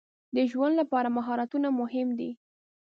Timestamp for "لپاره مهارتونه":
0.81-1.67